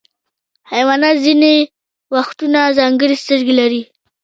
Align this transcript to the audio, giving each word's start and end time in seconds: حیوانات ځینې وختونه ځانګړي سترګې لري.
حیوانات 0.71 1.15
ځینې 1.25 1.53
وختونه 2.15 2.59
ځانګړي 2.77 3.15
سترګې 3.23 3.53
لري. 3.61 3.81